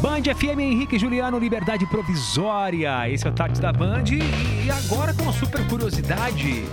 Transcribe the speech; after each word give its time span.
Band 0.00 0.22
FM 0.22 0.60
Henrique 0.60 0.96
Juliano, 0.96 1.38
Liberdade 1.40 1.84
Provisória. 1.86 3.10
Esse 3.10 3.26
é 3.26 3.30
o 3.30 3.32
Tarde 3.32 3.60
da 3.60 3.72
Band. 3.72 4.04
E 4.12 4.70
agora 4.70 5.12
com 5.12 5.24
uma 5.24 5.32
super 5.32 5.66
curiosidade. 5.66 6.64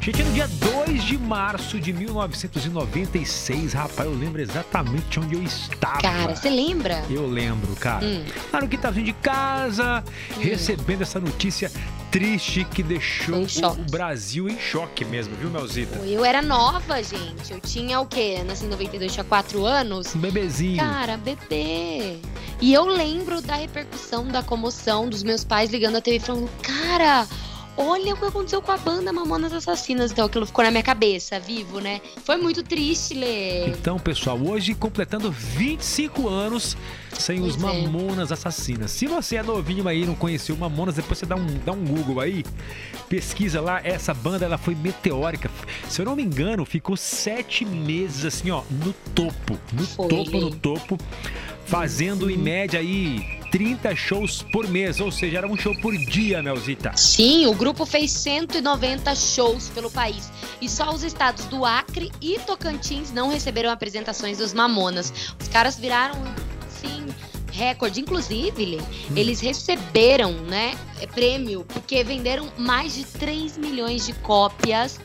Gente, 0.00 0.22
no 0.22 0.32
dia 0.32 0.48
2 0.48 1.04
de 1.04 1.18
março 1.18 1.78
de 1.78 1.92
1996, 1.92 3.72
rapaz, 3.74 4.08
eu 4.08 4.14
lembro 4.14 4.40
exatamente 4.40 5.20
onde 5.20 5.34
eu 5.34 5.42
estava. 5.42 6.00
Cara, 6.00 6.34
você 6.34 6.48
lembra? 6.48 7.02
Eu 7.10 7.26
lembro, 7.26 7.74
cara. 7.76 8.04
Hum. 8.04 8.24
Lá 8.52 8.60
no 8.62 8.68
quintalzinho 8.68 9.04
de 9.04 9.12
casa, 9.14 10.02
recebendo 10.40 11.02
essa 11.02 11.20
notícia 11.20 11.70
triste 12.14 12.62
que 12.62 12.80
deixou 12.80 13.42
o, 13.42 13.90
Brasil 13.90 14.48
em 14.48 14.56
choque 14.56 15.04
mesmo, 15.04 15.34
viu, 15.34 15.50
Melzita? 15.50 15.98
Eu 16.06 16.24
era 16.24 16.40
nova, 16.40 17.02
gente. 17.02 17.52
Eu 17.52 17.58
tinha 17.58 17.98
o 17.98 18.06
quê? 18.06 18.40
Nasci 18.46 18.66
em 18.66 18.68
92, 18.68 19.12
tinha 19.12 19.24
4 19.24 19.66
anos. 19.66 20.14
Um 20.14 20.20
bebezinho. 20.20 20.76
Cara, 20.76 21.16
bebê. 21.16 22.18
E 22.60 22.72
eu 22.72 22.84
lembro 22.84 23.42
da 23.42 23.56
repercussão, 23.56 24.28
da 24.28 24.44
comoção 24.44 25.08
dos 25.08 25.24
meus 25.24 25.42
pais 25.42 25.72
ligando 25.72 25.96
a 25.96 26.00
TV 26.00 26.18
e 26.18 26.20
falando: 26.20 26.48
Cara, 26.62 27.26
olha 27.76 28.14
o 28.14 28.16
que 28.16 28.24
aconteceu 28.24 28.62
com 28.62 28.72
a 28.72 28.76
banda 28.76 29.12
Mamonas 29.12 29.52
Assassinas. 29.52 30.12
Então 30.12 30.26
aquilo 30.26 30.46
ficou 30.46 30.64
na 30.64 30.70
minha 30.70 30.82
cabeça, 30.82 31.38
vivo, 31.40 31.80
né? 31.80 32.00
Foi 32.24 32.36
muito 32.36 32.62
triste 32.62 33.14
ler. 33.14 33.68
Então, 33.68 33.98
pessoal, 33.98 34.38
hoje 34.38 34.74
completando 34.74 35.30
25 35.30 36.28
anos 36.28 36.76
sem 37.12 37.40
os 37.40 37.56
Pois 37.56 37.74
é. 37.74 37.82
Mamonas 37.82 38.32
Assassinas. 38.32 38.90
Se 38.90 39.06
você 39.06 39.36
é 39.36 39.42
novinho 39.42 39.86
aí 39.88 40.02
e 40.02 40.06
não 40.06 40.14
conheceu 40.14 40.56
Mamonas, 40.56 40.96
depois 40.96 41.18
você 41.18 41.26
dá 41.26 41.36
um, 41.36 41.46
dá 41.64 41.72
um 41.72 41.84
Google 41.84 42.20
aí, 42.20 42.44
pesquisa 43.08 43.60
lá. 43.60 43.80
Essa 43.84 44.12
banda 44.14 44.44
ela 44.44 44.58
foi 44.58 44.74
meteórica. 44.74 45.50
Se 45.88 46.00
eu 46.00 46.06
não 46.06 46.16
me 46.16 46.22
engano, 46.22 46.64
ficou 46.64 46.96
sete 46.96 47.64
meses 47.64 48.24
assim, 48.24 48.50
ó, 48.50 48.62
no 48.70 48.92
topo. 49.14 49.58
No 49.72 49.86
Foi. 49.86 50.08
topo, 50.08 50.40
no 50.40 50.50
topo. 50.50 50.98
Fazendo 51.66 52.30
em 52.30 52.36
média 52.36 52.78
aí 52.78 53.40
30 53.54 53.94
shows 53.94 54.42
por 54.42 54.66
mês. 54.66 54.98
Ou 54.98 55.12
seja, 55.12 55.38
era 55.38 55.46
um 55.46 55.56
show 55.56 55.72
por 55.76 55.96
dia, 55.96 56.42
Melzita. 56.42 56.90
Sim, 56.96 57.46
o 57.46 57.54
grupo 57.54 57.86
fez 57.86 58.10
190 58.10 59.14
shows 59.14 59.68
pelo 59.68 59.88
país. 59.88 60.28
E 60.60 60.68
só 60.68 60.92
os 60.92 61.04
estados 61.04 61.44
do 61.44 61.64
Acre 61.64 62.10
e 62.20 62.36
Tocantins 62.40 63.12
não 63.12 63.28
receberam 63.28 63.70
apresentações 63.70 64.38
dos 64.38 64.52
Mamonas. 64.52 65.34
Os 65.40 65.46
caras 65.46 65.78
viraram, 65.78 66.20
sim, 66.68 67.06
recorde. 67.52 68.00
Inclusive, 68.00 68.64
Lê, 68.64 68.80
eles 69.14 69.38
receberam, 69.38 70.32
né, 70.32 70.76
prêmio, 71.14 71.64
porque 71.68 72.02
venderam 72.02 72.52
mais 72.58 72.96
de 72.96 73.04
3 73.04 73.56
milhões 73.56 74.04
de 74.04 74.14
cópias 74.14 74.98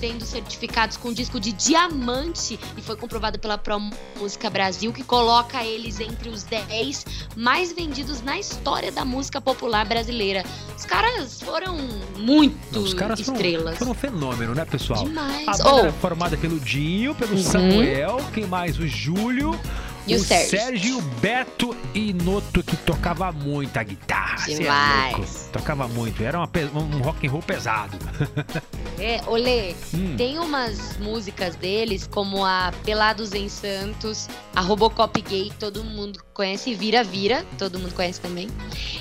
sendo 0.00 0.24
certificados 0.24 0.96
com 0.96 1.12
disco 1.12 1.38
de 1.38 1.52
diamante 1.52 2.58
e 2.74 2.80
foi 2.80 2.96
comprovado 2.96 3.38
pela 3.38 3.58
Pro 3.58 3.78
Música 4.18 4.48
Brasil 4.48 4.92
que 4.94 5.04
coloca 5.04 5.62
eles 5.62 6.00
entre 6.00 6.30
os 6.30 6.42
10 6.44 7.04
mais 7.36 7.70
vendidos 7.72 8.22
na 8.22 8.38
história 8.38 8.90
da 8.90 9.04
música 9.04 9.42
popular 9.42 9.84
brasileira. 9.84 10.42
Os 10.74 10.86
caras 10.86 11.42
foram 11.42 11.76
muito 12.16 12.80
Os 12.80 12.94
caras 12.94 13.20
foram, 13.20 13.34
estrelas. 13.36 13.76
foram 13.78 13.90
um 13.90 13.94
fenômeno, 13.94 14.54
né, 14.54 14.64
pessoal? 14.64 15.04
Demais. 15.04 15.46
A 15.46 15.52
banda 15.58 15.70
Oh, 15.74 15.78
era 15.80 15.92
formada 15.92 16.36
pelo 16.38 16.58
Dinho, 16.58 17.14
pelo 17.14 17.36
Uhum. 17.36 17.42
Samuel, 17.42 18.20
quem 18.32 18.46
mais? 18.46 18.78
O 18.78 18.88
Júlio. 18.88 19.58
E 20.06 20.16
o 20.16 20.18
Sérgio. 20.18 20.98
o 20.98 21.02
Beto 21.20 21.76
e 21.94 22.12
Noto, 22.14 22.62
que 22.64 22.74
tocava 22.78 23.30
muito 23.30 23.76
a 23.76 23.82
guitarra. 23.82 24.50
é 24.50 24.54
Demais. 24.54 25.16
louco. 25.16 25.30
Tocava 25.52 25.86
muito. 25.86 26.22
Era 26.22 26.38
uma 26.38 26.48
um 26.74 27.02
rock 27.02 27.26
and 27.28 27.30
roll 27.30 27.42
pesado. 27.42 27.96
é, 29.00 29.20
olê, 29.26 29.74
Hum. 29.94 30.14
tem 30.16 30.38
umas 30.38 30.96
músicas 30.98 31.56
deles, 31.56 32.06
como 32.06 32.44
a 32.44 32.72
Pelados 32.84 33.32
em 33.32 33.48
Santos, 33.48 34.28
a 34.54 34.60
Robocop 34.60 35.20
Gay, 35.22 35.50
todo 35.58 35.82
mundo 35.82 36.22
conhece, 36.34 36.74
Vira 36.74 37.02
Vira, 37.02 37.44
todo 37.58 37.78
mundo 37.78 37.94
conhece 37.94 38.20
também. 38.20 38.48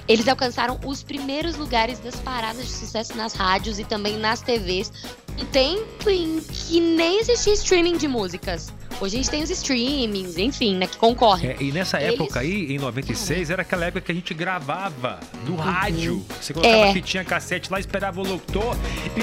Eles 0.08 0.28
alcançaram 0.28 0.80
os 0.86 1.04
primeiros 1.04 1.56
lugares 1.58 2.00
das 2.00 2.16
paradas 2.16 2.66
de 2.66 2.72
sucesso 2.72 3.16
nas 3.16 3.34
rádios 3.34 3.78
e 3.80 3.84
também 3.84 4.18
nas 4.18 4.42
TVs, 4.42 4.92
um 5.40 5.46
tempo 5.46 6.10
em 6.10 6.40
que 6.42 6.80
nem 6.80 7.20
existia 7.20 7.54
streaming 7.54 7.98
de 7.98 8.08
músicas. 8.08 8.72
Hoje 9.02 9.16
a 9.16 9.18
gente 9.20 9.30
tem 9.30 9.42
os 9.42 9.50
streamings, 9.50 10.38
enfim, 10.38 10.76
né, 10.76 10.86
que 10.86 10.98
concorrem. 10.98 11.52
É, 11.52 11.58
e 11.62 11.72
nessa 11.72 12.02
Eles- 12.02 12.16
época 12.20 12.42
aí, 12.42 12.74
em 12.74 12.78
96, 12.78 13.50
era 13.50 13.62
aquela 13.62 13.86
época 13.86 14.02
que 14.02 14.12
a 14.12 14.16
gente 14.16 14.34
gravava 14.34 15.22
do 15.46 15.56
rádio. 15.56 16.26
Você 16.42 16.54
colocava 16.54 16.88
É. 16.88 16.94
fitinha 16.94 17.24
cassete 17.24 17.72
lá, 17.72 17.80
esperava 17.80 18.20
o 18.20 18.24
locutor. 18.28 18.76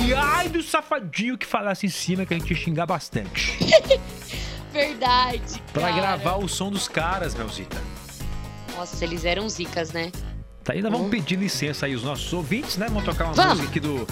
E 0.02 0.14
ai 0.14 0.48
do 0.48 0.62
safadinho 0.62 1.36
que 1.36 1.44
falasse 1.44 1.84
em 1.84 1.90
cima 1.90 2.24
que 2.24 2.32
a 2.32 2.38
gente 2.38 2.50
ia 2.50 2.56
xingar 2.56 2.86
bastante. 2.86 3.52
Verdade. 4.72 5.62
Pra 5.74 5.82
cara. 5.90 5.94
gravar 5.94 6.36
o 6.36 6.48
som 6.48 6.70
dos 6.70 6.88
caras, 6.88 7.34
Melzita. 7.34 7.76
Nossa, 8.76 9.04
eles 9.04 9.24
eram 9.26 9.46
zicas, 9.48 9.92
né? 9.92 10.10
Tá, 10.66 10.72
ainda 10.72 10.90
vamos 10.90 11.08
pedir 11.10 11.36
licença 11.38 11.86
aí 11.86 11.94
os 11.94 12.02
nossos 12.02 12.32
ouvintes, 12.32 12.76
né? 12.76 12.86
Vamos 12.88 13.04
tocar 13.04 13.26
uma 13.26 13.34
Vamos. 13.34 13.50
música 13.60 13.68
aqui 13.70 13.78
do, 13.80 14.06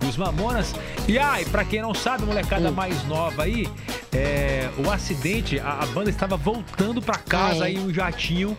dos 0.00 0.16
Mamonas. 0.16 0.74
E 1.06 1.16
ai, 1.18 1.44
pra 1.44 1.64
quem 1.64 1.80
não 1.80 1.94
sabe, 1.94 2.24
molecada 2.24 2.68
Hum. 2.68 2.72
mais 2.72 3.04
nova 3.06 3.44
aí, 3.44 3.68
é, 4.12 4.68
o 4.84 4.90
acidente, 4.90 5.58
a, 5.60 5.78
a 5.80 5.86
banda 5.86 6.10
estava 6.10 6.36
voltando 6.36 7.00
pra 7.00 7.16
casa 7.16 7.64
Ah, 7.64 7.68
é. 7.70 7.70
aí 7.70 7.78
um 7.78 7.94
jatinho 7.94 8.58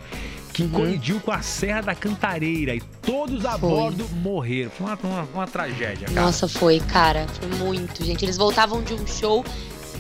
que 0.54 0.64
Uhum. 0.64 0.70
colidiu 0.70 1.20
com 1.20 1.32
a 1.32 1.42
Serra 1.42 1.82
da 1.82 1.96
Cantareira 1.96 2.74
e 2.76 2.82
todos 3.02 3.46
a 3.46 3.58
Foi. 3.58 3.70
bordo 3.70 4.08
morreram. 4.16 4.70
Foi 4.72 4.88
uma, 4.88 5.00
uma, 5.04 5.22
uma 5.34 5.48
tragédia, 5.48 6.08
cara. 6.08 6.22
Nossa, 6.22 6.48
foi, 6.48 6.80
cara. 6.80 7.26
Foi 7.40 7.50
muito, 7.58 8.04
gente. 8.04 8.24
Eles 8.26 8.38
voltavam 8.38 8.82
de 8.82 8.94
um 8.94 9.06
show 9.08 9.44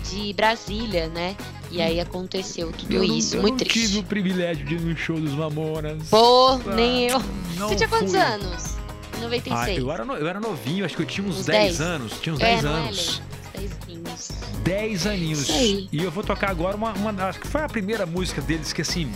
de 0.09 0.33
Brasília, 0.33 1.07
né? 1.09 1.35
E 1.71 1.81
aí 1.81 1.99
aconteceu 1.99 2.71
tudo 2.71 2.93
eu 2.93 3.07
não, 3.07 3.15
isso. 3.17 3.35
eu 3.37 3.41
muito 3.41 3.53
não 3.53 3.57
triste. 3.67 3.79
tive 3.87 3.99
o 3.99 4.03
privilégio 4.03 4.65
de 4.65 4.75
ir 4.75 4.81
no 4.81 4.95
show 4.97 5.19
dos 5.19 5.31
Mamonas. 5.33 6.09
Pô, 6.09 6.57
nem 6.75 7.07
eu. 7.07 7.19
Não 7.57 7.69
Você 7.69 7.75
tinha 7.77 7.87
quantos 7.89 8.11
fui. 8.11 8.19
anos? 8.19 8.75
96. 9.21 9.53
Ah, 9.59 9.71
eu, 9.79 9.91
era 9.91 10.03
no- 10.03 10.15
eu 10.15 10.27
era 10.27 10.39
novinho, 10.39 10.83
acho 10.83 10.95
que 10.95 11.01
eu 11.03 11.05
tinha 11.05 11.25
uns 11.27 11.39
Uns 11.39 11.45
10 11.45 11.77
10. 11.77 11.81
anos. 11.81 12.13
Tinha 12.21 12.33
uns 12.33 12.39
é, 12.41 12.45
10 12.55 12.63
não 12.63 12.75
é, 12.77 12.79
anos. 12.81 13.21
Dez 13.53 13.71
aninhos. 13.83 14.29
10 14.63 15.07
aninhos. 15.07 15.49
E 15.49 15.89
eu 16.03 16.11
vou 16.11 16.23
tocar 16.23 16.49
agora 16.49 16.75
uma, 16.75 16.91
uma- 16.93 17.11
Acho 17.25 17.39
que 17.39 17.47
foi 17.47 17.61
a 17.61 17.67
primeira 17.69 18.05
música 18.05 18.41
deles 18.41 18.73
que 18.73 18.81
assim. 18.81 19.11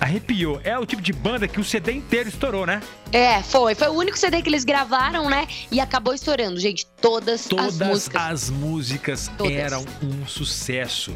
Arrepiou. 0.00 0.60
É 0.64 0.78
o 0.78 0.86
tipo 0.86 1.02
de 1.02 1.12
banda 1.12 1.46
que 1.46 1.60
o 1.60 1.64
CD 1.64 1.92
inteiro 1.92 2.28
estourou, 2.28 2.64
né? 2.66 2.82
É, 3.12 3.42
foi. 3.42 3.74
Foi 3.74 3.88
o 3.88 3.92
único 3.92 4.18
CD 4.18 4.40
que 4.40 4.48
eles 4.48 4.64
gravaram, 4.64 5.28
né? 5.28 5.46
E 5.70 5.78
acabou 5.78 6.14
estourando, 6.14 6.58
gente. 6.58 6.86
Todas, 7.00 7.44
Todas 7.44 7.80
as 7.80 7.88
músicas. 7.88 8.22
as 8.22 8.50
músicas 8.50 9.30
Todas. 9.36 9.52
eram 9.52 9.84
um 10.02 10.26
sucesso. 10.26 11.14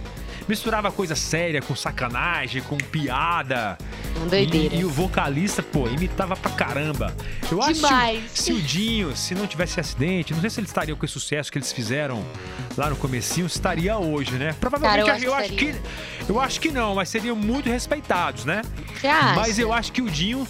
Misturava 0.49 0.93
coisa 0.93 1.15
séria 1.15 1.62
com 1.62 1.75
sacanagem, 1.75 2.60
com 2.62 2.77
piada. 2.77 3.78
Uma 4.16 4.27
doideira. 4.27 4.75
E, 4.75 4.81
e 4.81 4.84
o 4.84 4.91
vocalista, 4.91 5.62
pô, 5.62 5.88
imitava 5.88 6.37
pra 6.37 6.50
caramba. 6.50 7.15
Eu 7.50 7.62
acho 7.62 7.75
Demais. 7.75 8.31
que 8.32 8.38
se 8.43 8.53
o 8.53 8.60
Dinho, 8.60 9.16
se 9.16 9.34
não 9.34 9.47
tivesse 9.47 9.81
acidente, 9.81 10.34
não 10.34 10.41
sei 10.43 10.50
se 10.50 10.60
ele 10.60 10.66
estaria 10.66 10.94
com 10.94 11.05
esse 11.05 11.12
sucesso 11.15 11.50
que 11.50 11.56
eles 11.59 11.72
fizeram 11.72 12.22
lá 12.77 12.91
no 12.91 12.97
comecinho, 12.97 13.47
estaria 13.47 13.97
hoje, 13.97 14.32
né? 14.32 14.55
Provavelmente 14.60 15.06
Cara, 15.06 15.19
eu 15.25 15.34
acho 15.34 15.49
que 15.53 15.72
que 15.72 15.81
eu 16.31 16.41
acho 16.41 16.61
que 16.61 16.71
não, 16.71 16.94
mas 16.94 17.09
seriam 17.09 17.34
muito 17.37 17.69
respeitados, 17.71 18.44
né? 18.44 18.61
Você 19.00 19.06
acha? 19.06 19.34
Mas 19.34 19.59
eu 19.59 19.72
acho 19.72 19.93
que 19.93 20.03
o 20.03 20.11
Dinho, 20.11 20.47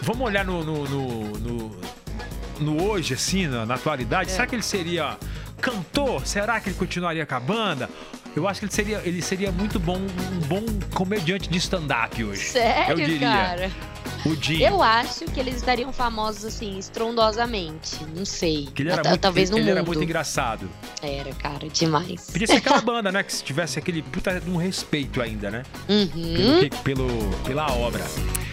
vamos 0.00 0.22
olhar 0.26 0.44
no 0.44 0.64
no, 0.64 0.84
no, 0.84 1.38
no- 1.38 1.80
no 2.60 2.82
hoje 2.82 3.14
assim, 3.14 3.46
na, 3.46 3.64
na 3.66 3.74
atualidade, 3.74 4.30
É. 4.30 4.32
será 4.32 4.46
que 4.46 4.54
ele 4.54 4.62
seria 4.62 5.16
cantor? 5.60 6.26
Será 6.26 6.58
que 6.60 6.68
ele 6.70 6.76
continuaria 6.76 7.24
com 7.26 7.34
a 7.34 7.40
banda? 7.40 7.88
Eu 8.36 8.46
acho 8.46 8.60
que 8.60 8.66
ele 8.66 8.72
seria, 8.72 9.02
ele 9.04 9.22
seria 9.22 9.50
muito 9.50 9.78
bom, 9.80 9.96
um 9.98 10.46
bom 10.46 10.64
comediante 10.94 11.48
de 11.48 11.58
stand-up 11.58 12.22
hoje. 12.22 12.44
Sério, 12.44 12.92
eu 12.92 12.96
diria. 13.06 13.20
cara? 13.28 13.70
O 14.26 14.34
Dinho. 14.36 14.66
Eu 14.66 14.82
acho 14.82 15.24
que 15.26 15.38
eles 15.38 15.56
estariam 15.56 15.92
famosos, 15.92 16.44
assim, 16.44 16.76
estrondosamente. 16.78 17.96
Não 18.16 18.24
sei. 18.24 18.66
Que 18.74 18.82
ele 18.82 18.90
era 18.90 19.02
muito, 19.08 19.20
Talvez 19.20 19.48
no 19.48 19.56
ele 19.56 19.66
mundo. 19.66 19.76
era 19.76 19.82
muito 19.86 20.02
engraçado. 20.02 20.68
Era, 21.00 21.32
cara, 21.34 21.68
demais. 21.68 22.28
Podia 22.30 22.46
ser 22.46 22.56
aquela 22.56 22.80
banda, 22.82 23.12
né? 23.12 23.22
Que 23.22 23.32
se 23.32 23.44
tivesse 23.44 23.78
aquele 23.78 24.02
puta 24.02 24.40
de 24.40 24.50
um 24.50 24.56
respeito 24.56 25.22
ainda, 25.22 25.50
né? 25.50 25.62
Uhum. 25.88 26.68
Pelo, 26.82 27.06
pelo, 27.06 27.30
pela 27.44 27.70
obra. 27.72 28.04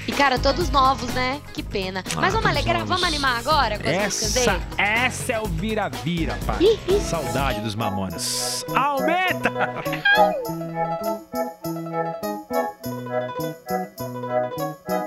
E, 0.08 0.12
cara, 0.12 0.38
todos 0.38 0.70
novos, 0.70 1.10
né? 1.14 1.42
Que 1.54 1.64
pena. 1.64 2.04
Mas 2.04 2.14
Ah, 2.16 2.20
vamos 2.22 2.34
todos 2.34 2.46
alegrar, 2.46 2.76
novos. 2.80 2.90
vamos 2.90 3.04
animar 3.04 3.40
agora 3.40 3.80
com 3.80 3.90
Essa, 3.90 4.62
essa 4.78 5.34
é 5.34 5.40
o 5.40 5.46
vira-vira, 5.46 6.38
pai. 6.46 6.58
Ih, 6.62 6.80
ih. 6.88 7.00
Saudade 7.02 7.62
dos 7.62 7.76
mamonas. 7.76 8.64
Aumenta! 8.76 9.52